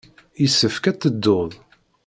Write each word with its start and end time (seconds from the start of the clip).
Yessefk 0.41 0.85
ad 0.89 0.97
tedduḍ. 0.99 1.51